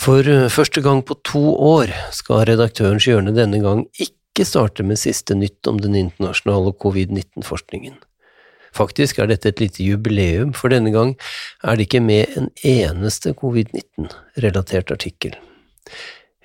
For 0.00 0.26
eh, 0.28 0.48
første 0.52 0.82
gang 0.84 1.02
på 1.06 1.18
to 1.26 1.42
år 1.56 1.92
skal 2.14 2.46
redaktørens 2.48 3.06
hjørne 3.08 3.34
denne 3.36 3.60
gang 3.62 3.84
ikke 4.00 4.46
starte 4.48 4.84
med 4.86 5.00
siste 5.00 5.36
nytt 5.36 5.68
om 5.68 5.80
den 5.82 5.96
internasjonale 5.98 6.72
covid-19-forskningen. 6.82 7.98
Faktisk 8.72 9.18
er 9.20 9.28
dette 9.28 9.50
et 9.52 9.60
lite 9.60 9.84
jubileum, 9.84 10.54
for 10.56 10.72
denne 10.72 10.94
gang 10.94 11.12
er 11.60 11.76
det 11.76 11.90
ikke 11.90 12.00
med 12.00 12.38
en 12.40 12.48
eneste 12.64 13.34
covid-19-relatert 13.36 14.94
artikkel. 14.94 15.36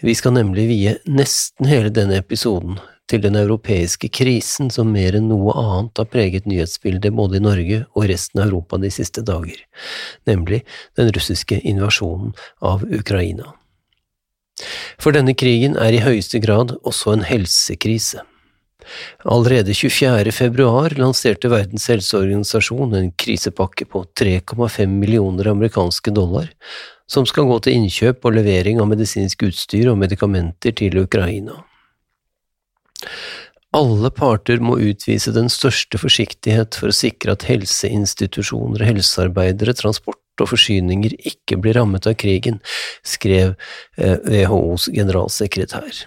Vi 0.04 0.14
skal 0.14 0.36
nemlig 0.36 0.68
vie 0.68 0.98
nesten 1.08 1.70
hele 1.72 1.90
denne 1.94 2.20
episoden 2.20 2.82
til 3.08 3.22
den 3.24 3.38
europeiske 3.40 4.10
krisen 4.14 4.72
som 4.74 4.92
mer 4.92 5.16
enn 5.18 5.30
noe 5.32 5.54
annet 5.58 6.02
har 6.02 6.10
preget 6.12 6.48
nyhetsbildet 6.50 7.16
både 7.16 7.40
i 7.40 7.44
Norge 7.44 7.84
og 7.94 8.10
resten 8.12 8.42
av 8.42 8.50
Europa 8.50 8.80
de 8.82 8.92
siste 8.94 9.24
dager, 9.28 9.60
nemlig 10.28 10.64
den 11.00 11.12
russiske 11.16 11.62
invasjonen 11.64 12.36
av 12.60 12.84
Ukraina. 12.84 13.54
For 14.98 15.14
denne 15.14 15.36
krigen 15.38 15.78
er 15.78 15.94
i 15.94 16.02
høyeste 16.02 16.42
grad 16.44 16.74
også 16.82 17.14
en 17.14 17.28
helsekrise. 17.28 18.24
Allerede 19.28 19.74
24. 19.76 20.32
februar 20.32 20.94
lanserte 20.98 21.50
Verdens 21.52 21.88
helseorganisasjon 21.92 22.96
en 22.96 23.10
krisepakke 23.20 23.86
på 23.86 24.06
3,5 24.20 24.88
millioner 24.88 25.52
amerikanske 25.52 26.14
dollar, 26.16 26.50
som 27.08 27.28
skal 27.28 27.48
gå 27.52 27.60
til 27.64 27.82
innkjøp 27.82 28.26
og 28.26 28.38
levering 28.40 28.82
av 28.84 28.90
medisinsk 28.92 29.48
utstyr 29.48 29.92
og 29.92 30.00
medikamenter 30.00 30.76
til 30.76 30.98
Ukraina. 31.04 31.60
Alle 33.78 34.10
parter 34.10 34.62
må 34.64 34.80
utvise 34.82 35.34
den 35.36 35.52
største 35.54 36.00
forsiktighet 36.02 36.78
for 36.80 36.90
å 36.90 36.96
sikre 36.96 37.36
at 37.36 37.46
helseinstitusjoner, 37.46 38.82
helsearbeidere, 38.88 39.76
transport 39.78 40.42
og 40.42 40.50
forsyninger 40.54 41.14
ikke 41.30 41.60
blir 41.62 41.78
rammet 41.78 42.08
av 42.10 42.16
krigen, 42.18 42.58
skrev 43.06 43.54
WHOs 43.98 44.88
eh, 44.88 44.98
generalsekretær. 44.98 46.06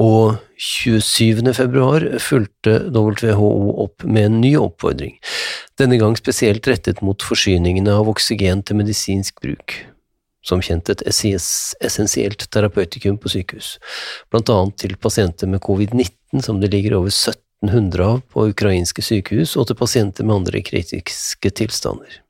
Og 0.00 0.36
27. 0.60 1.52
februar 1.56 2.04
fulgte 2.20 2.78
WHO 2.92 3.50
opp 3.86 4.04
med 4.04 4.30
en 4.30 4.40
ny 4.44 4.54
oppfordring, 4.60 5.16
denne 5.80 6.00
gang 6.00 6.16
spesielt 6.20 6.68
rettet 6.68 7.04
mot 7.04 7.20
forsyningene 7.24 7.96
av 7.96 8.08
oksygen 8.12 8.64
til 8.64 8.80
medisinsk 8.80 9.40
bruk 9.44 9.80
som 10.46 10.62
kjent 10.62 10.92
et 10.92 11.02
essensielt 11.06 12.46
terapeutikum 12.54 13.18
på 13.18 13.32
sykehus, 13.34 13.76
blant 14.30 14.52
annet 14.52 14.78
til 14.82 14.94
pasienter 15.00 15.50
med 15.50 15.64
covid-19 15.66 16.44
som 16.46 16.60
det 16.62 16.72
ligger 16.74 16.98
over 17.00 17.10
1700 17.12 18.06
av 18.06 18.22
på 18.32 18.46
ukrainske 18.52 19.02
sykehus, 19.02 19.56
og 19.56 19.68
til 19.68 19.78
pasienter 19.78 20.26
med 20.26 20.42
andre 20.42 20.62
kritiske 20.64 21.52
tilstander. 21.56 22.22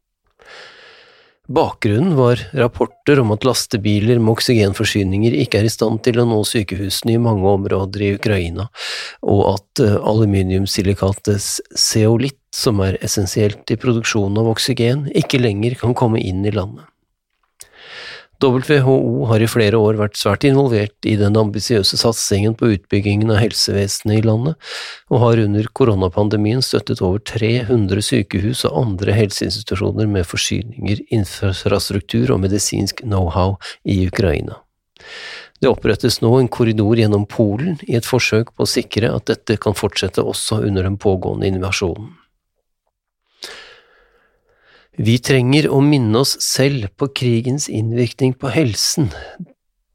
Bakgrunnen 1.47 2.17
var 2.19 2.41
rapporter 2.59 3.21
om 3.23 3.31
at 3.31 3.45
lastebiler 3.47 4.19
med 4.19 4.33
oksygenforsyninger 4.33 5.37
ikke 5.45 5.61
er 5.61 5.69
i 5.69 5.71
stand 5.71 6.01
til 6.03 6.19
å 6.19 6.25
nå 6.27 6.41
sykehusene 6.43 7.15
i 7.15 7.21
mange 7.23 7.47
områder 7.47 8.03
i 8.03 8.09
Ukraina, 8.17 8.67
og 9.23 9.45
at 9.53 9.85
aluminiumsilikates 9.85 10.01
aluminiumsilikatet 10.11 11.79
zeolitt, 11.79 12.41
som 12.57 12.81
er 12.83 12.99
essensielt 13.05 13.71
i 13.71 13.79
produksjonen 13.79 14.41
av 14.43 14.51
oksygen, 14.57 15.07
ikke 15.15 15.39
lenger 15.39 15.79
kan 15.79 15.95
komme 15.95 16.19
inn 16.19 16.43
i 16.49 16.55
landet. 16.57 16.89
WHO 18.43 19.25
har 19.31 19.41
i 19.41 19.49
flere 19.49 19.79
år 19.81 19.97
vært 19.97 20.19
svært 20.21 20.45
involvert 20.45 21.09
i 21.09 21.15
den 21.17 21.39
ambisiøse 21.41 21.97
satsingen 21.97 22.57
på 22.59 22.69
utbyggingen 22.75 23.33
av 23.33 23.41
helsevesenet 23.41 24.19
i 24.19 24.27
landet, 24.27 24.59
og 25.09 25.23
har 25.23 25.41
under 25.47 25.69
koronapandemien 25.73 26.61
støttet 26.65 27.01
over 27.01 27.23
300 27.25 28.05
sykehus 28.05 28.67
og 28.69 28.77
andre 28.83 29.17
helseinstitusjoner 29.17 30.11
med 30.11 30.29
forsyninger, 30.29 31.01
infrastruktur 31.17 32.35
og 32.35 32.43
medisinsk 32.45 33.01
know-how 33.07 33.57
i 33.89 34.03
Ukraina. 34.05 34.61
Det 35.57 35.73
opprettes 35.73 36.21
nå 36.21 36.35
en 36.37 36.53
korridor 36.53 37.01
gjennom 37.01 37.25
Polen 37.31 37.81
i 37.89 37.97
et 37.97 38.05
forsøk 38.05 38.53
på 38.53 38.67
å 38.67 38.69
sikre 38.69 39.15
at 39.17 39.31
dette 39.31 39.57
kan 39.57 39.77
fortsette 39.77 40.21
også 40.21 40.61
under 40.69 40.85
den 40.85 41.01
pågående 41.01 41.49
invasjonen. 41.49 42.13
Vi 44.97 45.19
trenger 45.21 45.67
å 45.69 45.83
minne 45.85 46.23
oss 46.23 46.39
selv 46.41 46.89
på 46.97 47.11
krigens 47.13 47.67
innvirkning 47.69 48.33
på 48.41 48.49
helsen. 48.49 49.11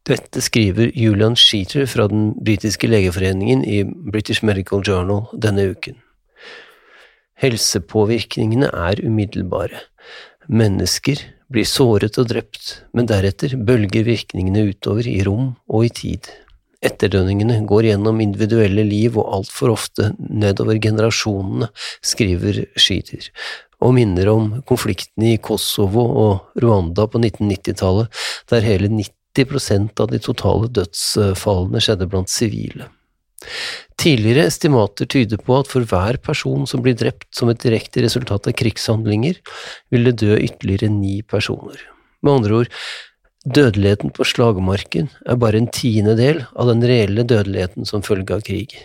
Dette 0.05 0.43
skriver 0.45 0.91
Julian 0.93 1.33
Sheeter 1.37 1.87
fra 1.89 2.05
den 2.11 2.35
britiske 2.37 2.85
legeforeningen 2.89 3.63
i 3.65 3.81
British 3.83 4.45
Medical 4.45 4.83
Journal 4.85 5.23
denne 5.33 5.71
uken. 5.73 5.97
Helsepåvirkningene 7.41 8.69
er 8.69 9.01
umiddelbare. 9.01 9.81
Mennesker 10.45 11.23
blir 11.49 11.65
såret 11.65 12.21
og 12.21 12.29
drept, 12.29 12.83
men 12.93 13.09
deretter 13.09 13.57
bølger 13.57 14.05
virkningene 14.05 14.67
utover 14.69 15.09
i 15.09 15.23
rom 15.25 15.55
og 15.65 15.89
i 15.89 15.91
tid. 15.97 16.29
Etterdønningene 16.85 17.57
går 17.69 17.89
gjennom 17.89 18.21
individuelle 18.21 18.85
liv 18.85 19.17
og 19.17 19.33
altfor 19.39 19.73
ofte 19.73 20.13
nedover 20.21 20.77
generasjonene, 20.81 21.73
skriver 22.05 22.63
Sheeter, 22.77 23.33
og 23.81 23.95
minner 23.97 24.29
om 24.31 24.47
konfliktene 24.69 25.33
i 25.33 25.41
Kosovo 25.41 26.05
og 26.23 26.61
Rwanda 26.61 27.07
på 27.09 27.21
1990-tallet, 27.21 28.23
der 28.51 28.65
hele 28.65 28.89
90% 28.93 30.01
av 30.03 30.11
de 30.11 30.21
totale 30.21 30.69
dødsfallene 30.77 31.81
skjedde 31.81 32.09
blant 32.11 32.31
sivile. 32.31 32.89
Tidligere 34.01 34.45
estimater 34.49 35.09
tyder 35.09 35.41
på 35.41 35.59
at 35.61 35.69
for 35.69 35.85
hver 35.89 36.19
person 36.21 36.67
som 36.69 36.83
blir 36.85 36.97
drept 36.97 37.29
som 37.37 37.49
et 37.49 37.61
direkte 37.61 38.03
resultat 38.05 38.49
av 38.49 38.57
krigshandlinger, 38.57 39.39
vil 39.93 40.09
det 40.09 40.19
dø 40.21 40.35
ytterligere 40.37 40.91
ni 40.93 41.21
personer. 41.25 41.81
Med 42.21 42.37
andre 42.37 42.61
ord, 42.61 42.81
dødeligheten 43.45 44.13
på 44.13 44.25
slagmarken 44.29 45.09
er 45.25 45.41
bare 45.41 45.57
en 45.57 45.69
tiendedel 45.73 46.43
av 46.53 46.69
den 46.69 46.85
reelle 46.85 47.25
dødeligheten 47.25 47.89
som 47.89 48.05
følge 48.05 48.37
av 48.37 48.45
krig 48.45 48.77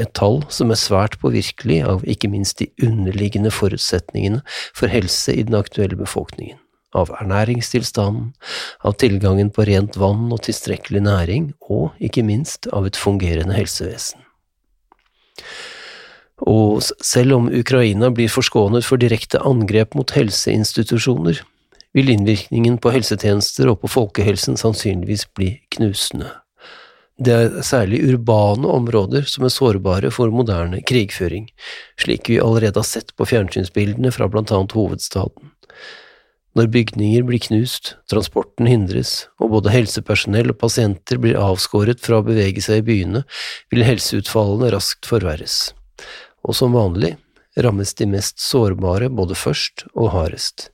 et 0.00 0.10
tall 0.18 0.42
som 0.52 0.72
er 0.74 0.80
svært 0.80 1.18
påvirkelig 1.22 1.78
av 1.86 2.04
ikke 2.08 2.30
minst 2.32 2.58
de 2.58 2.70
underliggende 2.82 3.52
forutsetningene 3.54 4.42
for 4.74 4.90
helse 4.90 5.34
i 5.34 5.44
den 5.46 5.56
aktuelle 5.58 5.98
befolkningen, 5.98 6.58
av 6.94 7.12
ernæringstilstanden, 7.20 8.32
av 8.82 8.98
tilgangen 8.98 9.52
på 9.54 9.66
rent 9.70 9.98
vann 10.00 10.26
og 10.34 10.42
tilstrekkelig 10.46 11.04
næring, 11.06 11.52
og 11.70 11.94
ikke 12.02 12.26
minst 12.26 12.68
av 12.74 12.88
et 12.90 12.98
fungerende 12.98 13.54
helsevesen. 13.54 14.20
Og 16.44 16.82
selv 16.82 17.38
om 17.38 17.50
Ukraina 17.54 18.10
blir 18.10 18.32
forskånet 18.32 18.84
for 18.84 18.98
direkte 18.98 19.38
angrep 19.46 19.94
mot 19.94 20.10
helseinstitusjoner, 20.10 21.38
vil 21.94 22.10
innvirkningen 22.10 22.80
på 22.82 22.90
helsetjenester 22.90 23.70
og 23.70 23.84
på 23.84 23.92
folkehelsen 23.92 24.58
sannsynligvis 24.58 25.28
bli 25.38 25.52
knusende. 25.76 26.32
Det 27.14 27.30
er 27.30 27.60
særlig 27.62 28.00
urbane 28.08 28.66
områder 28.66 29.28
som 29.30 29.44
er 29.46 29.52
sårbare 29.54 30.10
for 30.10 30.34
moderne 30.34 30.80
krigføring, 30.82 31.46
slik 32.00 32.26
vi 32.32 32.40
allerede 32.42 32.80
har 32.80 32.88
sett 32.88 33.14
på 33.14 33.28
fjernsynsbildene 33.30 34.10
fra 34.10 34.26
blant 34.26 34.50
annet 34.50 34.74
hovedstaden. 34.74 35.52
Når 36.58 36.70
bygninger 36.74 37.22
blir 37.26 37.42
knust, 37.42 37.94
transporten 38.10 38.66
hindres, 38.70 39.28
og 39.42 39.54
både 39.54 39.72
helsepersonell 39.74 40.50
og 40.52 40.58
pasienter 40.58 41.18
blir 41.22 41.38
avskåret 41.38 42.02
fra 42.02 42.18
å 42.18 42.26
bevege 42.26 42.62
seg 42.62 42.82
i 42.82 42.86
byene, 42.90 43.24
vil 43.70 43.86
helseutfallene 43.86 44.70
raskt 44.74 45.06
forverres. 45.10 45.72
Og 46.46 46.54
som 46.58 46.74
vanlig 46.74 47.16
rammes 47.62 47.94
de 47.98 48.06
mest 48.10 48.42
sårbare 48.42 49.10
både 49.10 49.38
først 49.38 49.86
og 49.94 50.10
hardest. 50.14 50.70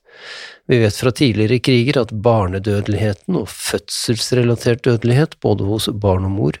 Vi 0.71 0.79
vet 0.81 0.95
fra 0.95 1.11
tidligere 1.15 1.59
kriger 1.63 2.01
at 2.01 2.13
barnedødeligheten 2.25 3.39
og 3.39 3.49
fødselsrelatert 3.51 4.85
dødelighet, 4.87 5.39
både 5.43 5.67
hos 5.67 5.89
barn 5.91 6.27
og 6.29 6.35
mor, 6.35 6.59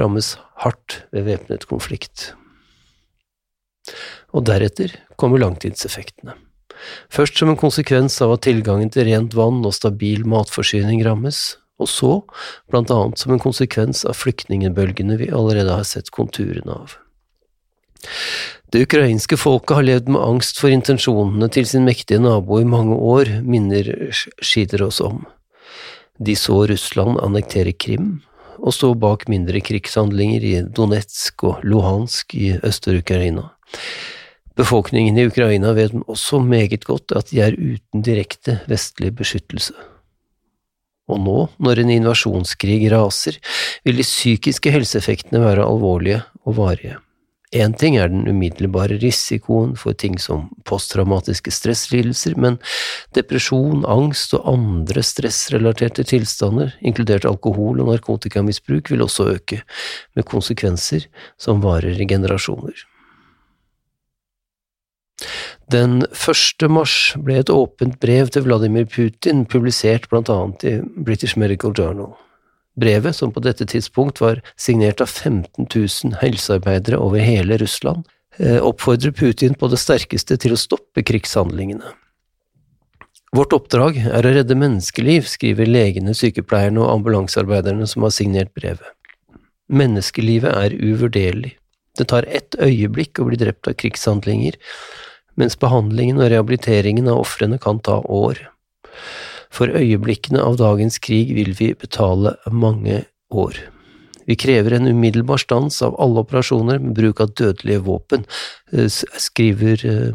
rammes 0.00 0.36
hardt 0.62 1.02
ved 1.14 1.26
væpnet 1.26 1.66
konflikt. 1.70 2.32
Og 4.36 4.46
deretter 4.46 4.94
kommer 5.18 5.42
langtidseffektene. 5.42 6.36
Først 7.12 7.40
som 7.40 7.50
en 7.50 7.60
konsekvens 7.60 8.20
av 8.24 8.36
at 8.36 8.46
tilgangen 8.46 8.92
til 8.92 9.08
rent 9.08 9.34
vann 9.36 9.60
og 9.66 9.74
stabil 9.76 10.24
matforsyning 10.28 11.02
rammes, 11.04 11.58
og 11.80 11.88
så, 11.88 12.12
blant 12.70 12.92
annet 12.92 13.20
som 13.20 13.32
en 13.34 13.42
konsekvens 13.42 14.04
av 14.08 14.18
flyktningebølgene 14.20 15.16
vi 15.20 15.30
allerede 15.32 15.78
har 15.80 15.86
sett 15.88 16.12
konturene 16.14 16.76
av. 16.76 16.96
Det 18.70 18.84
ukrainske 18.86 19.34
folket 19.34 19.74
har 19.80 19.82
levd 19.82 20.08
med 20.14 20.22
angst 20.22 20.60
for 20.62 20.70
intensjonene 20.70 21.48
til 21.50 21.66
sin 21.66 21.82
mektige 21.88 22.20
nabo 22.22 22.60
i 22.60 22.68
mange 22.68 22.94
år, 22.94 23.40
minner 23.42 23.88
Schieder 24.14 24.84
oss 24.86 25.00
om. 25.02 25.24
De 26.22 26.36
så 26.38 26.60
Russland 26.70 27.18
annektere 27.24 27.72
Krim, 27.74 28.20
og 28.60 28.76
stå 28.76 28.92
bak 28.94 29.26
mindre 29.32 29.62
krigshandlinger 29.64 30.46
i 30.46 30.54
Donetsk 30.62 31.48
og 31.48 31.66
Luhansk 31.66 32.36
i 32.38 32.52
Øster-Ukraina. 32.62 33.48
Befolkningen 34.54 35.18
i 35.18 35.26
Ukraina 35.26 35.74
vet 35.74 35.96
også 36.06 36.38
meget 36.44 36.84
godt 36.86 37.16
at 37.16 37.32
de 37.32 37.42
er 37.42 37.58
uten 37.58 38.06
direkte 38.06 38.60
vestlig 38.70 39.10
beskyttelse. 39.18 39.74
Og 41.10 41.18
nå, 41.18 41.38
når 41.58 41.82
en 41.82 41.94
invasjonskrig 41.98 42.84
raser, 42.92 43.40
vil 43.82 43.98
de 43.98 44.06
psykiske 44.06 44.70
helseeffektene 44.70 45.42
være 45.42 45.66
alvorlige 45.66 46.22
og 46.44 46.60
varige. 46.60 47.00
Én 47.50 47.72
ting 47.74 47.96
er 47.98 48.06
den 48.06 48.28
umiddelbare 48.30 49.00
risikoen 49.02 49.72
for 49.74 49.96
ting 49.98 50.20
som 50.22 50.44
posttraumatiske 50.70 51.50
stresslidelser, 51.50 52.36
men 52.38 52.60
depresjon, 53.18 53.82
angst 53.90 54.36
og 54.38 54.46
andre 54.52 55.02
stressrelaterte 55.02 56.04
tilstander, 56.06 56.70
inkludert 56.78 57.26
alkohol- 57.26 57.82
og 57.82 57.90
narkotikamisbruk, 57.90 58.92
vil 58.94 59.02
også 59.02 59.32
øke, 59.34 59.64
med 60.14 60.28
konsekvenser 60.30 61.08
som 61.42 61.58
varer 61.66 61.98
i 61.98 62.06
generasjoner. 62.06 62.86
Den 65.70 66.04
1. 66.14 66.70
mars 66.70 67.16
ble 67.18 67.42
et 67.42 67.50
åpent 67.50 67.98
brev 67.98 68.30
til 68.30 68.46
Vladimir 68.46 68.86
Putin 68.86 69.42
publisert 69.44 70.06
blant 70.10 70.30
annet 70.30 70.64
i 70.66 70.78
British 71.02 71.38
Medical 71.38 71.74
Journal. 71.74 72.14
Brevet, 72.80 73.16
som 73.16 73.32
på 73.32 73.42
dette 73.44 73.66
tidspunkt 73.68 74.22
var 74.22 74.40
signert 74.56 75.02
av 75.04 75.10
15 75.10 75.68
000 75.68 76.16
helsearbeidere 76.22 77.00
over 77.00 77.20
hele 77.22 77.58
Russland, 77.60 78.06
eh, 78.38 78.58
oppfordrer 78.58 79.12
Putin 79.12 79.54
på 79.54 79.68
det 79.68 79.80
sterkeste 79.80 80.38
til 80.40 80.56
å 80.56 80.60
stoppe 80.60 81.04
krigshandlingene. 81.06 81.94
Vårt 83.36 83.52
oppdrag 83.54 84.00
er 84.02 84.26
å 84.26 84.32
redde 84.34 84.56
menneskeliv, 84.58 85.28
skriver 85.30 85.68
legene, 85.68 86.16
sykepleierne 86.18 86.82
og 86.82 86.96
ambulansearbeiderne 86.96 87.86
som 87.86 88.02
har 88.02 88.14
signert 88.14 88.50
brevet. 88.58 88.88
Menneskelivet 89.70 90.50
er 90.50 90.74
uvurderlig. 90.74 91.54
Det 91.98 92.08
tar 92.10 92.26
ett 92.26 92.56
øyeblikk 92.58 93.20
å 93.20 93.28
bli 93.28 93.38
drept 93.38 93.68
av 93.70 93.76
krigshandlinger, 93.78 94.56
mens 95.38 95.54
behandlingen 95.62 96.18
og 96.18 96.32
rehabiliteringen 96.32 97.06
av 97.12 97.22
ofrene 97.22 97.60
kan 97.62 97.78
ta 97.78 98.00
år. 98.02 98.40
For 99.50 99.72
øyeblikkene 99.74 100.42
av 100.42 100.60
dagens 100.60 101.00
krig 101.02 101.34
vil 101.34 101.52
vi 101.58 101.72
betale 101.74 102.36
mange 102.50 103.04
år. 103.30 103.58
Vi 104.30 104.36
krever 104.38 104.76
en 104.76 104.86
umiddelbar 104.86 105.42
stans 105.42 105.80
av 105.82 105.96
alle 105.98 106.22
operasjoner 106.22 106.78
med 106.78 106.94
bruk 106.94 107.20
av 107.24 107.34
dødelige 107.34 107.82
våpen, 107.82 108.26
eh, 108.72 108.86
skriver 108.86 109.86
eh, 109.86 110.12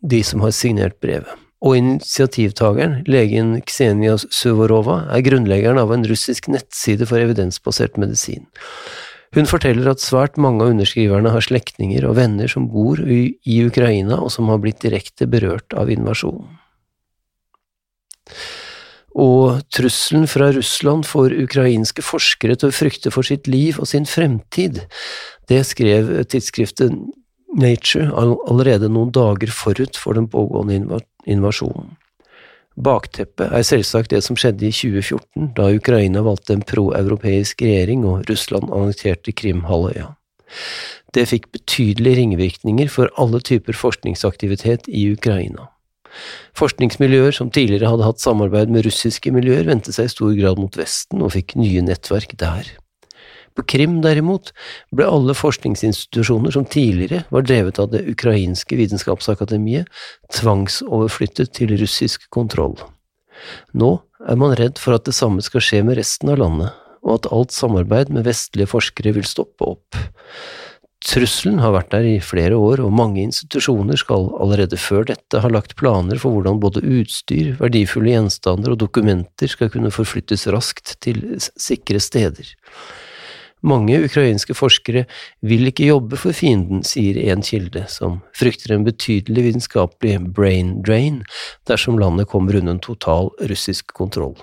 de 0.00 0.22
som 0.22 0.44
har 0.44 0.54
signert 0.54 1.00
brevet. 1.02 1.34
Og 1.60 1.76
initiativtakeren, 1.76 3.02
legen 3.10 3.58
Ksenia 3.68 4.16
Suvorova, 4.32 5.02
er 5.12 5.24
grunnleggeren 5.26 5.80
av 5.82 5.90
en 5.92 6.06
russisk 6.08 6.48
nettside 6.48 7.08
for 7.10 7.20
evidensbasert 7.20 7.98
medisin. 8.00 8.46
Hun 9.36 9.46
forteller 9.46 9.90
at 9.92 10.02
svært 10.02 10.38
mange 10.40 10.64
av 10.64 10.72
underskriverne 10.72 11.30
har 11.34 11.44
slektninger 11.44 12.06
og 12.08 12.16
venner 12.18 12.50
som 12.50 12.70
bor 12.70 13.02
i, 13.02 13.36
Ukraina 13.66 14.18
og 14.24 14.32
som 14.34 14.48
har 14.50 14.62
blitt 14.62 14.80
direkte 14.82 15.28
berørt 15.30 15.76
av 15.76 15.92
invasjonen. 15.92 16.59
Og 19.18 19.62
trusselen 19.74 20.28
fra 20.30 20.52
Russland 20.54 21.06
får 21.08 21.34
ukrainske 21.42 22.04
forskere 22.06 22.54
til 22.58 22.70
å 22.70 22.74
frykte 22.74 23.10
for 23.10 23.26
sitt 23.26 23.50
liv 23.50 23.80
og 23.82 23.90
sin 23.90 24.06
fremtid, 24.06 24.84
det 25.50 25.64
skrev 25.66 26.12
tidsskriftet 26.30 26.94
Nature 27.50 28.12
allerede 28.14 28.86
noen 28.86 29.10
dager 29.10 29.50
forut 29.50 29.98
for 29.98 30.14
den 30.14 30.28
pågående 30.30 31.00
invasjonen. 31.26 31.96
Bakteppet 32.80 33.50
er 33.50 33.66
selvsagt 33.66 34.12
det 34.14 34.22
som 34.24 34.38
skjedde 34.38 34.68
i 34.68 34.72
2014, 34.72 35.50
da 35.58 35.66
Ukraina 35.74 36.22
valgte 36.24 36.54
en 36.54 36.62
proeuropeisk 36.64 37.64
regjering 37.66 38.06
og 38.08 38.30
Russland 38.30 38.70
annekterte 38.70 39.34
Krimhalvøya. 39.36 40.12
Det 41.10 41.26
fikk 41.26 41.50
betydelige 41.50 42.20
ringvirkninger 42.22 42.88
for 42.92 43.10
alle 43.18 43.42
typer 43.42 43.76
forskningsaktivitet 43.76 44.86
i 44.86 45.08
Ukraina. 45.10 45.66
Forskningsmiljøer 46.58 47.34
som 47.36 47.50
tidligere 47.54 47.90
hadde 47.92 48.06
hatt 48.06 48.22
samarbeid 48.22 48.72
med 48.72 48.86
russiske 48.86 49.32
miljøer, 49.34 49.66
vendte 49.68 49.94
seg 49.94 50.08
i 50.08 50.14
stor 50.14 50.36
grad 50.38 50.60
mot 50.60 50.78
Vesten 50.78 51.24
og 51.24 51.34
fikk 51.36 51.56
nye 51.60 51.82
nettverk 51.86 52.36
der. 52.40 52.70
På 53.58 53.64
Krim, 53.66 53.98
derimot, 54.04 54.52
ble 54.94 55.08
alle 55.10 55.34
forskningsinstitusjoner 55.34 56.54
som 56.54 56.68
tidligere 56.70 57.24
var 57.34 57.44
drevet 57.46 57.80
av 57.82 57.90
det 57.92 58.04
ukrainske 58.12 58.78
vitenskapsakademiet, 58.78 59.90
tvangsoverflyttet 60.36 61.52
til 61.58 61.74
russisk 61.80 62.28
kontroll. 62.32 62.78
Nå 63.74 63.96
er 64.28 64.38
man 64.38 64.54
redd 64.58 64.78
for 64.78 64.94
at 64.96 65.08
det 65.08 65.16
samme 65.16 65.42
skal 65.44 65.64
skje 65.64 65.82
med 65.86 65.98
resten 65.98 66.30
av 66.32 66.40
landet, 66.40 66.70
og 67.02 67.16
at 67.16 67.30
alt 67.34 67.54
samarbeid 67.56 68.12
med 68.14 68.28
vestlige 68.28 68.70
forskere 68.70 69.14
vil 69.16 69.26
stoppe 69.26 69.66
opp. 69.74 69.98
Trusselen 71.00 71.62
har 71.62 71.72
vært 71.72 71.94
der 71.94 72.04
i 72.04 72.16
flere 72.20 72.58
år, 72.60 72.82
og 72.84 72.92
mange 72.92 73.22
institusjoner 73.24 73.96
skal 73.96 74.26
allerede 74.36 74.76
før 74.76 75.06
dette 75.08 75.40
ha 75.40 75.48
lagt 75.48 75.72
planer 75.80 76.20
for 76.20 76.36
hvordan 76.36 76.60
både 76.60 76.82
utstyr, 76.84 77.54
verdifulle 77.60 78.12
gjenstander 78.12 78.74
og 78.74 78.82
dokumenter 78.82 79.48
skal 79.48 79.72
kunne 79.72 79.92
forflyttes 79.94 80.44
raskt 80.52 80.98
til 81.00 81.22
sikre 81.40 82.02
steder. 82.04 82.52
Mange 83.64 83.98
ukrainske 84.04 84.54
forskere 84.56 85.06
vil 85.44 85.68
ikke 85.68 85.88
jobbe 85.88 86.16
for 86.20 86.36
fienden, 86.36 86.80
sier 86.84 87.18
en 87.32 87.44
kilde, 87.44 87.86
som 87.92 88.20
frykter 88.36 88.72
en 88.76 88.86
betydelig 88.86 89.44
vitenskapelig 89.50 90.18
brain 90.36 90.78
drain 90.84 91.20
dersom 91.68 92.00
landet 92.00 92.28
kommer 92.28 92.56
under 92.60 92.76
en 92.76 92.84
total 92.84 93.32
russisk 93.52 93.92
kontroll. 93.96 94.36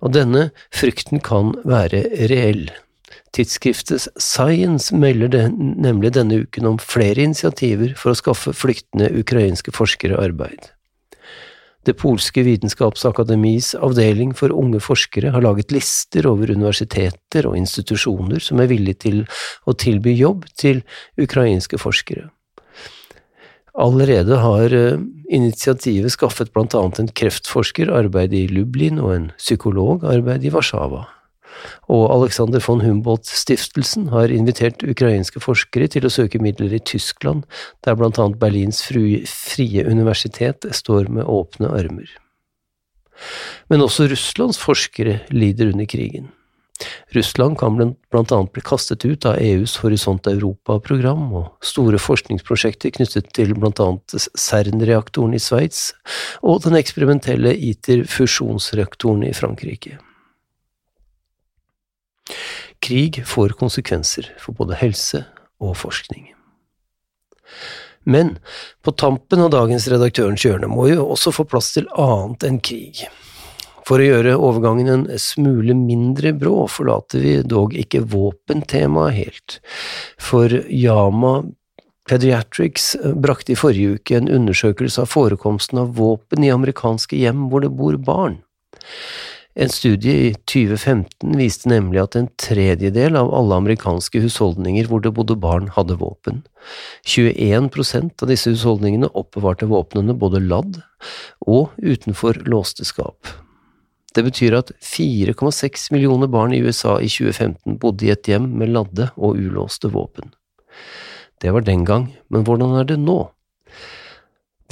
Og 0.00 0.12
denne 0.16 0.50
frykten 0.74 1.20
kan 1.24 1.54
være 1.68 2.04
reell. 2.32 2.66
Tidsskriftet 3.32 4.08
Science 4.20 4.92
melder 4.94 5.32
det, 5.32 5.46
nemlig 5.56 6.12
denne 6.16 6.42
uken 6.44 6.68
om 6.74 6.78
flere 6.82 7.24
initiativer 7.24 7.94
for 7.96 8.12
å 8.12 8.18
skaffe 8.18 8.52
flyktende 8.56 9.08
ukrainske 9.22 9.72
forskere 9.72 10.20
arbeid. 10.20 10.68
Det 11.82 11.96
polske 11.98 12.44
vitenskapsakademis 12.46 13.72
avdeling 13.74 14.36
for 14.38 14.54
unge 14.54 14.78
forskere 14.84 15.32
har 15.34 15.42
laget 15.42 15.72
lister 15.74 16.28
over 16.30 16.52
universiteter 16.52 17.48
og 17.48 17.56
institusjoner 17.58 18.44
som 18.44 18.60
er 18.62 18.70
villige 18.70 19.00
til 19.08 19.24
å 19.66 19.74
tilby 19.74 20.14
jobb 20.14 20.44
til 20.54 20.84
ukrainske 21.18 21.80
forskere. 21.82 22.28
Allerede 23.72 24.36
har 24.36 24.74
eh, 24.76 25.00
initiativet 25.32 26.12
skaffet 26.12 26.52
blant 26.52 26.76
annet 26.76 27.00
en 27.00 27.10
kreftforsker 27.22 27.90
arbeid 27.90 28.36
i 28.36 28.44
Lublin 28.52 29.00
og 29.00 29.14
en 29.16 29.26
psykolog 29.40 30.04
arbeid 30.04 30.44
i 30.44 30.52
Warszawa 30.52 31.06
og 31.92 32.04
Alexander 32.14 32.62
von 32.64 32.82
Humboldt-stiftelsen 32.84 34.08
har 34.12 34.32
invitert 34.34 34.84
ukrainske 34.86 35.42
forskere 35.42 35.88
til 35.92 36.06
å 36.06 36.12
søke 36.12 36.42
midler 36.42 36.74
i 36.74 36.82
Tyskland, 36.82 37.46
der 37.86 37.98
blant 37.98 38.20
annet 38.22 38.40
Berlins 38.42 38.82
frie 38.84 39.86
universitet 39.86 40.68
står 40.72 41.10
med 41.12 41.28
åpne 41.28 41.72
armer. 41.72 42.10
Men 43.70 43.84
også 43.84 44.08
Russlands 44.10 44.58
forskere 44.58 45.20
lider 45.30 45.70
under 45.72 45.86
krigen. 45.86 46.30
Russland 47.14 47.58
kan 47.60 47.76
blant 48.10 48.32
annet 48.32 48.52
bli 48.52 48.62
kastet 48.64 49.04
ut 49.04 49.26
av 49.28 49.38
EUs 49.38 49.76
Horisont 49.82 50.26
Europa-program 50.26 51.28
og 51.38 51.50
store 51.64 52.00
forskningsprosjekter 52.02 52.94
knyttet 52.96 53.30
til 53.36 53.54
blant 53.54 53.82
annet 53.82 54.16
CERN-reaktoren 54.18 55.36
i 55.36 55.42
Sveits 55.42 55.92
og 56.42 56.64
den 56.66 56.78
eksperimentelle 56.80 57.54
ITER-fusjonsreaktoren 57.70 59.28
i 59.28 59.34
Frankrike. 59.36 60.00
Krig 62.82 63.22
får 63.26 63.56
konsekvenser 63.60 64.32
for 64.42 64.58
både 64.58 64.78
helse 64.80 65.24
og 65.62 65.76
forskning. 65.78 66.32
Men 68.02 68.36
på 68.82 68.94
tampen 68.98 69.42
av 69.44 69.52
dagens 69.54 69.86
Redaktørens 69.90 70.42
hjørne 70.42 70.70
må 70.70 70.88
vi 70.88 70.96
også 70.98 71.30
få 71.34 71.46
plass 71.46 71.70
til 71.76 71.86
annet 71.94 72.46
enn 72.48 72.58
krig. 72.64 73.04
For 73.86 73.98
å 73.98 74.06
gjøre 74.06 74.38
overgangen 74.38 74.90
en 74.90 75.06
smule 75.18 75.74
mindre 75.78 76.32
brå, 76.38 76.66
forlater 76.70 77.22
vi 77.22 77.34
dog 77.46 77.74
ikke 77.78 78.04
våpentemaet 78.12 79.16
helt, 79.16 79.58
for 80.22 80.50
Yama 80.70 81.40
Pediatrics 82.10 82.96
brakte 83.22 83.54
i 83.54 83.58
forrige 83.58 83.98
uke 83.98 84.16
en 84.18 84.30
undersøkelse 84.30 85.04
av 85.04 85.10
forekomsten 85.10 85.78
av 85.84 85.92
våpen 85.98 86.42
i 86.42 86.50
amerikanske 86.50 87.18
hjem 87.18 87.46
hvor 87.50 87.62
det 87.62 87.70
bor 87.78 87.98
barn. 88.02 88.40
En 89.54 89.68
studie 89.68 90.12
i 90.12 90.28
2015 90.48 91.34
viste 91.36 91.68
nemlig 91.68 92.00
at 92.00 92.16
en 92.16 92.28
tredjedel 92.40 93.18
av 93.20 93.28
alle 93.36 93.58
amerikanske 93.60 94.22
husholdninger 94.24 94.88
hvor 94.88 95.02
det 95.04 95.12
bodde 95.12 95.36
barn, 95.36 95.68
hadde 95.74 95.98
våpen. 96.00 96.40
21% 97.04 98.24
av 98.24 98.32
disse 98.32 98.48
husholdningene 98.54 99.10
oppbevarte 99.12 99.68
våpnene 99.68 100.16
både 100.16 100.40
ladd 100.40 100.80
og 101.44 101.74
utenfor 101.76 102.40
låste 102.48 102.88
skap. 102.88 103.28
Det 104.16 104.24
betyr 104.24 104.56
at 104.56 104.72
4,6 104.80 105.90
millioner 105.92 106.32
barn 106.32 106.56
i 106.56 106.62
USA 106.64 106.96
i 107.00 107.12
2015 107.12 107.76
bodde 107.80 108.08
i 108.08 108.12
et 108.12 108.28
hjem 108.28 108.48
med 108.56 108.72
ladde 108.72 109.10
og 109.16 109.36
ulåste 109.36 109.92
våpen. 109.92 110.32
Det 111.44 111.52
var 111.52 111.64
den 111.66 111.84
gang, 111.84 112.08
men 112.32 112.44
hvordan 112.48 112.78
er 112.80 112.88
det 112.88 113.00
nå? 113.04 113.20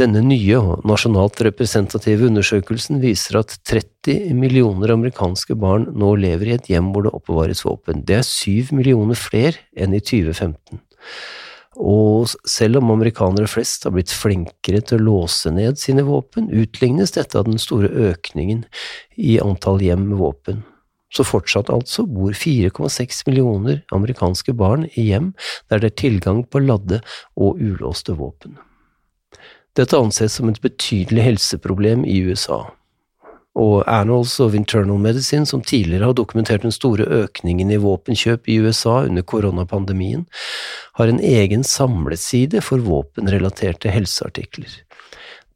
Denne 0.01 0.23
nye 0.25 0.57
og 0.57 0.85
nasjonalt 0.89 1.43
representative 1.45 2.25
undersøkelsen 2.31 3.03
viser 3.03 3.37
at 3.43 3.53
30 3.69 4.31
millioner 4.33 4.95
amerikanske 4.95 5.53
barn 5.61 5.91
nå 5.93 6.15
lever 6.23 6.49
i 6.49 6.55
et 6.55 6.71
hjem 6.73 6.89
hvor 6.95 7.05
det 7.05 7.13
oppbevares 7.19 7.61
våpen. 7.67 8.01
Det 8.09 8.17
er 8.17 8.25
syv 8.25 8.71
millioner 8.79 9.19
flere 9.19 9.61
enn 9.77 9.93
i 9.93 10.01
2015. 10.01 10.81
Og 11.85 12.33
selv 12.49 12.81
om 12.81 12.95
amerikanere 12.95 13.51
flest 13.51 13.85
har 13.85 13.93
blitt 13.93 14.15
flinkere 14.15 14.81
til 14.81 15.03
å 15.03 15.09
låse 15.11 15.53
ned 15.53 15.77
sine 15.83 16.07
våpen, 16.09 16.49
utlignes 16.49 17.13
dette 17.19 17.37
av 17.37 17.51
den 17.51 17.61
store 17.61 17.93
økningen 18.09 18.65
i 19.21 19.37
antall 19.45 19.85
hjem 19.85 20.09
med 20.09 20.23
våpen. 20.23 20.65
Så 21.13 21.29
fortsatt 21.29 21.69
altså 21.75 22.07
bor 22.09 22.33
4,6 22.33 23.27
millioner 23.29 23.85
amerikanske 23.93 24.57
barn 24.57 24.89
i 24.95 25.11
hjem 25.11 25.35
der 25.69 25.85
det 25.85 25.93
er 25.93 26.03
tilgang 26.07 26.45
på 26.49 26.65
ladde 26.65 27.05
og 27.37 27.61
ulåste 27.61 28.17
våpen. 28.17 28.57
Dette 29.79 29.97
anses 29.97 30.35
som 30.35 30.51
et 30.51 30.61
betydelig 30.63 31.23
helseproblem 31.23 32.03
i 32.05 32.19
USA, 32.27 32.65
og 33.59 33.85
Annals 33.91 34.37
of 34.43 34.55
Internal 34.55 34.99
Medicine, 34.99 35.47
som 35.47 35.63
tidligere 35.63 36.11
har 36.11 36.17
dokumentert 36.19 36.63
den 36.63 36.75
store 36.75 37.07
økningen 37.25 37.71
i 37.71 37.79
våpenkjøp 37.83 38.49
i 38.49 38.59
USA 38.63 39.05
under 39.07 39.23
koronapandemien, 39.27 40.27
har 40.99 41.11
en 41.11 41.21
egen 41.23 41.65
samleside 41.67 42.63
for 42.67 42.83
våpenrelaterte 42.83 43.91
helseartikler. 43.91 44.71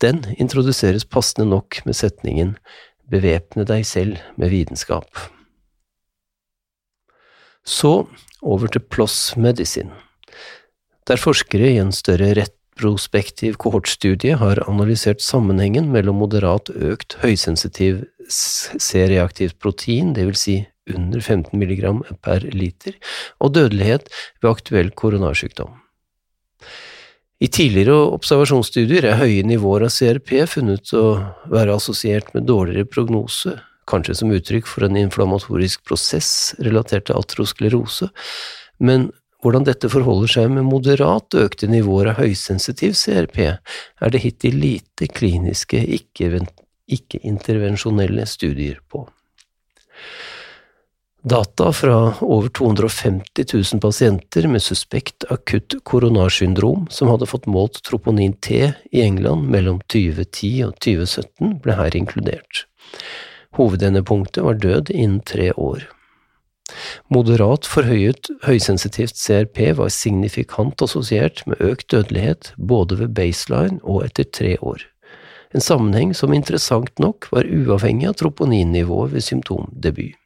Den 0.02 0.25
introduseres 0.38 1.06
passende 1.06 1.49
nok 1.50 1.80
med 1.87 1.97
setningen 1.99 2.56
Bevæpne 3.11 3.66
deg 3.68 3.85
selv 3.85 4.21
med 4.40 4.49
vitenskap. 4.49 5.06
Så 7.64 8.06
over 8.40 8.68
til 8.73 8.80
PLOS 8.80 9.37
Medicine, 9.37 9.92
der 11.09 11.21
forskere 11.21 11.68
i 11.68 11.80
en 11.83 11.92
større 11.92 12.33
rett 12.37 12.56
prospektiv 12.78 13.59
kohortstudie 13.62 14.37
har 14.40 14.62
analysert 14.69 15.23
sammenhengen 15.25 15.90
mellom 15.95 16.21
moderat 16.23 16.71
økt 16.75 17.19
høysensitiv 17.23 18.04
C-reaktivt 18.28 19.59
protein, 19.62 20.14
dvs. 20.16 20.45
Si 20.45 20.57
under 20.93 21.21
15 21.21 21.57
mg 21.57 22.16
per 22.21 22.45
liter, 22.52 22.97
og 23.40 23.54
dødelighet 23.57 24.11
ved 24.43 24.50
aktuell 24.50 24.90
koronarsykdom. 24.93 25.73
I 27.43 27.49
tidligere 27.52 27.97
observasjonsstudier 28.14 29.09
er 29.09 29.19
høye 29.21 29.43
nivåer 29.45 29.87
av 29.88 29.93
CRP 29.93 30.37
funnet 30.49 30.93
å 30.97 31.07
være 31.52 31.75
assosiert 31.76 32.31
med 32.37 32.47
dårligere 32.49 32.88
prognose, 32.88 33.57
kanskje 33.90 34.16
som 34.21 34.33
uttrykk 34.33 34.69
for 34.71 34.87
en 34.87 34.97
inflammatorisk 34.97 35.83
prosess 35.88 36.54
relatert 36.62 37.09
til 37.09 37.19
atrosklerose, 37.19 38.09
men 38.81 39.11
hvordan 39.44 39.66
dette 39.68 39.90
forholder 39.92 40.30
seg 40.36 40.52
med 40.56 40.64
moderat 40.66 41.36
økte 41.36 41.68
nivåer 41.68 42.14
av 42.14 42.20
høysensitiv 42.22 42.96
CRP, 42.96 43.38
er 43.44 44.08
det 44.14 44.22
hittil 44.24 44.56
lite 44.62 45.04
kliniske, 45.12 45.78
ikke-intervensjonelle 46.96 48.24
studier 48.28 48.80
på. 48.88 49.04
Data 51.24 51.70
fra 51.72 52.14
over 52.20 52.48
250 52.48 53.44
000 53.72 53.80
pasienter 53.80 54.48
med 54.48 54.60
suspekt 54.62 55.24
akutt 55.32 55.74
koronarsyndrom 55.88 56.84
som 56.92 57.08
hadde 57.08 57.28
fått 57.30 57.48
målt 57.48 57.80
troponin 57.88 58.34
T 58.44 58.58
i 58.92 59.00
England 59.00 59.48
mellom 59.48 59.80
2010 59.88 60.50
og 60.66 60.74
2017, 60.84 61.54
ble 61.64 61.78
her 61.80 61.96
inkludert. 61.96 62.66
Hovedendepunktet 63.56 64.44
var 64.44 64.60
død 64.60 64.92
innen 64.92 65.22
tre 65.24 65.48
år. 65.56 65.88
Moderat 67.12 67.68
forhøyet 67.68 68.30
høysensitivt 68.47 69.18
CRP 69.21 69.61
var 69.78 69.92
signifikant 69.92 70.80
assosiert 70.85 71.42
med 71.47 71.61
økt 71.61 71.90
dødelighet 71.92 72.52
både 72.56 72.99
ved 73.02 73.12
baseline 73.16 73.80
og 73.83 74.06
etter 74.06 74.28
tre 74.33 74.54
år, 74.64 74.87
en 75.54 75.62
sammenheng 75.62 76.14
som 76.16 76.33
interessant 76.35 76.99
nok 76.99 77.28
var 77.35 77.47
uavhengig 77.47 78.09
av 78.11 78.16
troponinnivået 78.18 79.12
ved 79.14 79.26
symptomdebut. 79.28 80.16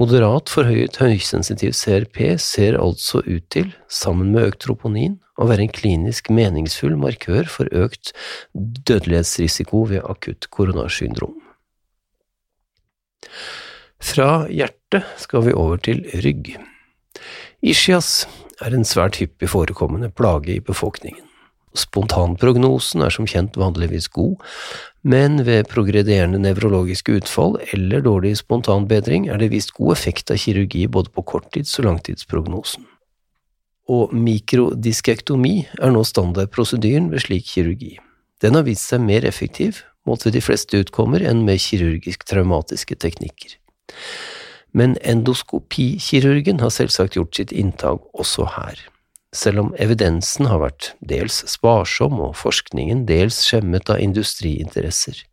Moderat 0.00 0.48
forhøyet 0.48 0.96
høysensitiv 0.96 1.74
CRP 1.76 2.22
ser 2.40 2.78
altså 2.80 3.20
ut 3.26 3.44
til, 3.52 3.74
sammen 3.90 4.30
med 4.32 4.48
økt 4.48 4.62
troponin, 4.64 5.18
å 5.36 5.48
være 5.50 5.66
en 5.66 5.74
klinisk 5.76 6.30
meningsfull 6.32 6.96
markør 7.00 7.50
for 7.50 7.68
økt 7.76 8.14
dødelighetsrisiko 8.54 9.82
ved 9.90 10.06
akutt 10.08 10.48
koronarsyndrom. 10.54 11.36
Fra 14.00 14.46
hjertet 14.48 15.04
skal 15.20 15.44
vi 15.44 15.56
over 15.56 15.80
til 15.84 16.02
rygg. 16.24 16.54
Ischias 17.60 18.24
er 18.64 18.74
en 18.74 18.86
svært 18.88 19.20
hyppig 19.20 19.50
forekommende 19.52 20.08
plage 20.12 20.56
i 20.56 20.62
befolkningen. 20.64 21.26
Spontanprognosen 21.76 23.04
er 23.06 23.12
som 23.14 23.28
kjent 23.30 23.54
vanligvis 23.60 24.08
god, 24.10 24.40
men 25.06 25.44
ved 25.46 25.68
progrederende 25.70 26.40
nevrologiske 26.42 27.20
utfall 27.20 27.60
eller 27.70 28.02
dårlig 28.02 28.34
spontanbedring 28.40 29.28
er 29.30 29.38
det 29.38 29.52
vist 29.52 29.76
god 29.76 29.94
effekt 29.94 30.32
av 30.34 30.40
kirurgi 30.42 30.88
både 30.90 31.12
på 31.14 31.22
korttids- 31.22 31.76
og 31.78 31.86
langtidsprognosen. 31.86 32.88
Og 33.90 34.14
mikrodiskektomi 34.14 35.54
er 35.78 35.94
nå 35.94 36.02
standardprosedyren 36.06 37.08
ved 37.12 37.26
slik 37.26 37.46
kirurgi. 37.52 37.96
Den 38.42 38.56
har 38.56 38.66
vist 38.66 38.90
seg 38.90 39.02
mer 39.04 39.26
effektiv 39.28 39.84
mot 40.08 40.22
ved 40.24 40.34
de 40.34 40.42
fleste 40.42 40.80
utkommer 40.80 41.22
enn 41.22 41.44
med 41.46 41.60
kirurgisk 41.62 42.24
traumatiske 42.26 42.96
teknikker. 42.98 43.60
Men 44.72 44.96
endoskopikirurgen 45.02 46.60
har 46.62 46.70
selvsagt 46.74 47.16
gjort 47.18 47.36
sitt 47.36 47.52
inntag 47.52 48.02
også 48.14 48.46
her, 48.54 48.78
selv 49.34 49.64
om 49.64 49.72
evidensen 49.82 50.46
har 50.50 50.62
vært 50.62 50.92
dels 51.00 51.42
sparsom 51.50 52.20
og 52.22 52.36
forskningen 52.38 53.06
dels 53.08 53.42
skjemmet 53.48 53.90
av 53.90 54.02
industriinteresser. 54.02 55.24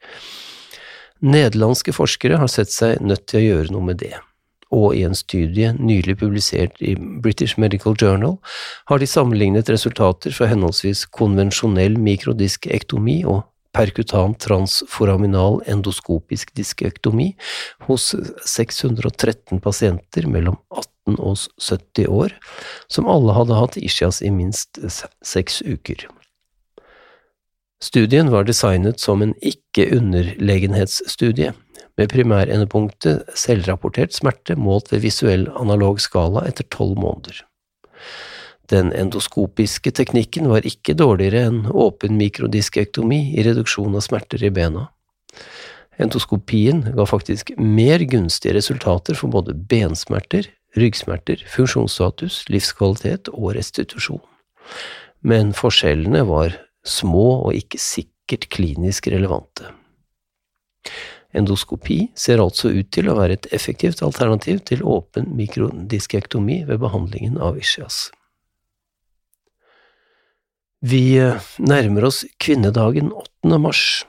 Nederlandske 1.22 1.94
forskere 1.98 2.38
har 2.42 2.50
sett 2.50 2.74
seg 2.74 3.02
nødt 3.02 3.26
til 3.30 3.40
å 3.40 3.46
gjøre 3.46 3.74
noe 3.74 3.90
med 3.90 4.02
det, 4.02 4.16
og 4.74 4.98
i 4.98 5.04
en 5.08 5.16
studie 5.18 5.72
nylig 5.78 6.18
publisert 6.20 6.82
i 6.84 6.96
British 6.98 7.58
Medical 7.62 7.96
Journal 7.98 8.38
har 8.90 9.00
de 9.02 9.08
sammenlignet 9.10 9.70
resultater 9.72 10.34
fra 10.36 10.50
henholdsvis 10.52 11.06
konvensjonell 11.16 11.98
mikrodiskektomi 12.02 13.22
og 13.26 13.46
perkutant 13.78 14.40
transforaminal 14.42 15.62
endoskopisk 15.70 16.54
diskektomi 16.58 17.36
hos 17.88 18.10
613 18.46 19.62
pasienter 19.64 20.28
mellom 20.28 20.58
18 20.74 21.20
og 21.22 21.38
70 21.62 22.08
år, 22.12 22.34
som 22.92 23.08
alle 23.08 23.36
hadde 23.38 23.60
hatt 23.60 23.78
ischias 23.80 24.22
i 24.26 24.32
minst 24.34 24.80
seks 25.24 25.62
uker. 25.62 26.08
Studien 27.84 28.32
var 28.34 28.48
designet 28.48 29.00
som 29.00 29.22
en 29.22 29.36
ikke-underlegenhetsstudie, 29.46 31.54
med 31.98 32.12
primærendepunktet 32.14 33.30
selvrapportert 33.38 34.14
smerte 34.14 34.56
målt 34.58 34.92
ved 34.92 35.02
visuell 35.06 35.48
analog 35.58 36.02
skala 36.02 36.44
etter 36.50 36.66
tolv 36.74 36.98
måneder. 37.02 37.44
Den 38.68 38.92
endoskopiske 38.92 39.94
teknikken 39.96 40.50
var 40.52 40.66
ikke 40.68 40.98
dårligere 41.00 41.48
enn 41.48 41.62
åpen 41.72 42.18
mikrodiskektomi 42.20 43.22
i 43.40 43.46
reduksjon 43.48 43.96
av 43.96 44.04
smerter 44.04 44.44
i 44.44 44.52
bena. 44.52 44.90
Endoskopien 45.98 46.84
ga 46.98 47.06
faktisk 47.10 47.54
mer 47.58 48.04
gunstige 48.06 48.58
resultater 48.58 49.18
for 49.18 49.32
både 49.34 49.56
bensmerter, 49.56 50.50
ryggsmerter, 50.78 51.42
funksjonsstatus, 51.50 52.44
livskvalitet 52.52 53.32
og 53.34 53.56
restitusjon. 53.58 54.22
Men 55.26 55.56
forskjellene 55.58 56.22
var 56.28 56.60
små 56.86 57.48
og 57.48 57.56
ikke 57.58 57.80
sikkert 57.82 58.50
klinisk 58.54 59.08
relevante. 59.10 59.72
Endoskopi 61.36 62.08
ser 62.16 62.44
altså 62.44 62.70
ut 62.72 62.92
til 62.94 63.10
å 63.10 63.18
være 63.18 63.40
et 63.40 63.50
effektivt 63.56 64.04
alternativ 64.06 64.62
til 64.70 64.86
åpen 64.88 65.34
mikrodiskektomi 65.40 66.62
ved 66.70 66.80
behandlingen 66.84 67.40
av 67.42 67.60
ischias. 67.60 68.08
Vi 70.88 71.18
eh, 71.20 71.42
nærmer 71.58 72.06
oss 72.08 72.22
kvinnedagen 72.44 73.10
8. 73.12 73.58
mars. 73.60 74.06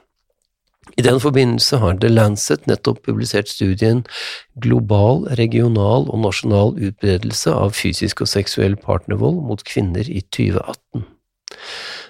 I 0.99 1.03
den 1.03 1.19
forbindelse 1.21 1.79
har 1.83 1.97
The 1.99 2.11
Lancet 2.13 2.67
nettopp 2.69 3.01
publisert 3.07 3.49
studien 3.51 4.05
Global, 4.63 5.25
regional 5.41 6.07
og 6.13 6.23
nasjonal 6.23 6.75
utbredelse 6.77 7.55
av 7.55 7.75
fysisk 7.79 8.23
og 8.23 8.31
seksuell 8.31 8.77
partnervold 8.79 9.41
mot 9.49 9.65
kvinner 9.67 10.07
i 10.07 10.23
2018. 10.37 11.07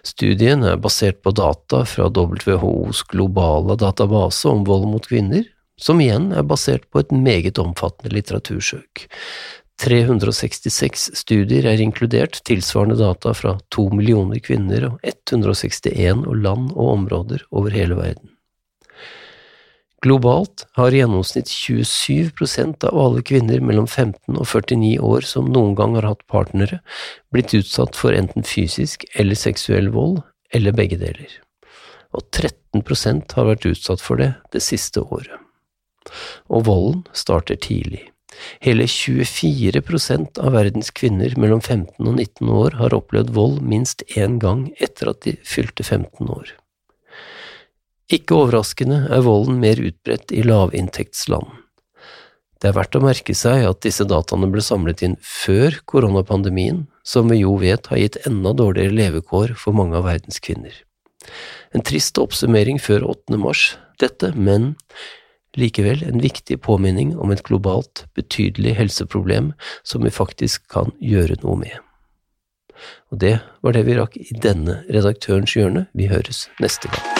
Studien 0.07 0.67
er 0.67 0.81
basert 0.83 1.23
på 1.25 1.33
data 1.37 1.85
fra 1.89 2.11
WHOs 2.11 3.05
globale 3.13 3.79
database 3.79 4.51
om 4.51 4.67
vold 4.69 4.89
mot 4.91 5.07
kvinner, 5.09 5.47
som 5.81 6.03
igjen 6.03 6.33
er 6.35 6.45
basert 6.47 6.85
på 6.91 7.05
et 7.05 7.15
meget 7.15 7.61
omfattende 7.63 8.13
litteratursøk. 8.17 9.07
366 9.79 11.11
studier 11.15 11.67
er 11.71 11.81
inkludert, 11.81 12.41
tilsvarende 12.49 12.97
data 12.99 13.35
fra 13.37 13.55
to 13.75 13.87
millioner 13.95 14.41
kvinner 14.43 14.89
og 14.89 15.07
161 15.07 16.25
land 16.43 16.73
og 16.75 16.91
områder 16.97 17.45
over 17.55 17.75
hele 17.75 17.99
verden. 17.99 18.33
Globalt 20.03 20.63
har 20.79 20.95
i 20.95 21.01
gjennomsnitt 21.01 21.51
27% 21.51 22.85
av 22.87 22.99
alle 23.03 23.23
kvinner 23.27 23.63
mellom 23.63 23.87
15 23.87 24.37
og 24.37 24.45
49 24.47 24.93
år 25.03 25.27
som 25.27 25.49
noen 25.51 25.75
gang 25.79 25.97
har 25.99 26.07
hatt 26.07 26.23
partnere, 26.31 26.79
blitt 27.35 27.55
utsatt 27.59 27.99
for 27.99 28.15
enten 28.15 28.47
fysisk 28.47 29.07
eller 29.19 29.39
seksuell 29.39 29.91
vold, 29.95 30.21
eller 30.55 30.75
begge 30.75 31.01
deler. 31.01 31.33
Og 32.15 32.23
13% 32.31 33.35
har 33.35 33.51
vært 33.51 33.67
utsatt 33.69 34.03
for 34.03 34.23
det 34.23 34.33
det 34.55 34.63
siste 34.65 35.03
året. 35.03 35.35
Og 36.47 36.65
volden 36.71 37.03
starter 37.13 37.59
tidlig. 37.59 38.07
Hele 38.61 38.87
24% 38.91 40.39
av 40.39 40.55
verdens 40.55 40.91
kvinner 40.95 41.35
mellom 41.41 41.61
15 41.61 41.97
og 42.05 42.15
19 42.15 42.51
år 42.53 42.79
har 42.81 42.97
opplevd 42.97 43.33
vold 43.37 43.61
minst 43.65 44.05
én 44.17 44.39
gang 44.43 44.69
etter 44.79 45.13
at 45.13 45.23
de 45.25 45.37
fylte 45.47 45.87
15 45.87 46.29
år. 46.29 46.53
Ikke 48.13 48.39
overraskende 48.39 49.03
er 49.13 49.25
volden 49.25 49.59
mer 49.61 49.81
utbredt 49.85 50.33
i 50.33 50.45
lavinntektsland. 50.47 51.49
Det 52.59 52.71
er 52.71 52.75
verdt 52.75 52.97
å 52.99 53.03
merke 53.05 53.35
seg 53.39 53.67
at 53.69 53.83
disse 53.85 54.07
dataene 54.09 54.49
ble 54.51 54.63
samlet 54.65 55.05
inn 55.07 55.15
før 55.23 55.77
koronapandemien, 55.87 56.87
som 57.07 57.29
vi 57.31 57.43
jo 57.45 57.55
vet 57.61 57.87
har 57.93 58.01
gitt 58.01 58.19
enda 58.27 58.55
dårligere 58.57 58.97
levekår 58.97 59.55
for 59.61 59.77
mange 59.77 59.95
av 60.01 60.09
verdens 60.09 60.41
kvinner. 60.43 60.73
En 61.77 61.85
trist 61.85 62.19
oppsummering 62.19 62.81
før 62.83 63.07
8. 63.13 63.39
mars, 63.39 63.77
dette, 64.01 64.33
men 64.35 64.73
likevel 65.57 66.03
en 66.07 66.23
viktig 66.23 66.61
påminning 66.65 67.15
om 67.19 67.33
et 67.33 67.43
globalt, 67.47 68.05
betydelig 68.19 68.77
helseproblem 68.79 69.53
som 69.83 70.05
vi 70.05 70.15
faktisk 70.15 70.69
kan 70.73 70.93
gjøre 71.01 71.41
noe 71.45 71.57
med. 71.65 71.79
Og 73.11 73.21
det 73.23 73.39
var 73.63 73.75
det 73.75 73.87
vi 73.89 73.97
rakk 73.99 74.19
i 74.21 74.43
denne 74.43 74.83
Redaktørens 74.93 75.57
hjørne. 75.57 75.89
Vi 75.95 76.11
høres 76.13 76.47
neste 76.63 76.93
gang. 76.93 77.18